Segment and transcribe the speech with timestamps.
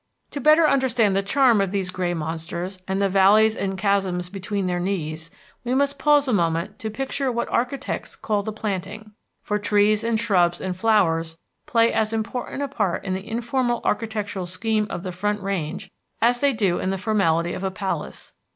[0.31, 4.65] To better understand the charm of these gray monsters, and the valleys and chasms between
[4.65, 5.29] their knees,
[5.63, 9.11] we must pause a moment to picture what architects call the planting,
[9.43, 11.37] for trees and shrubs and flowers
[11.67, 16.39] play as important a part in the informal architectural scheme of the Front Range as
[16.39, 18.33] they do in the formality of a palace.